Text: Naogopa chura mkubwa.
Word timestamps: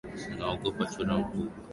Naogopa 0.37 0.83
chura 0.91 1.13
mkubwa. 1.19 1.55